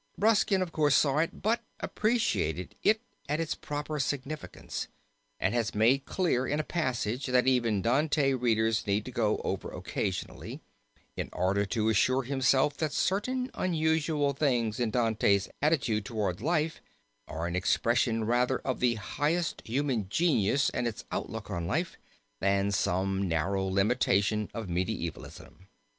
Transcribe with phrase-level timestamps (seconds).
[0.17, 4.87] Ruskin of course saw it but appreciated it at its proper significance,
[5.39, 9.69] and has made clear in a passage that every Dante reader needs to go over
[9.71, 10.59] occasionally,
[11.15, 16.81] in order to assure himself that certain unusual things in Dante's attitude towards life
[17.27, 21.95] are an expression rather of the highest human genius and its outlook on life,
[22.39, 25.67] than some narrow limitation of medievalism.